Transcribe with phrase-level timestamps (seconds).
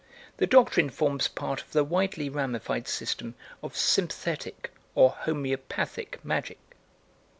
[0.37, 6.57] The doctrine forms part of the widely ramified system of sympathetic or homoeopathic magic.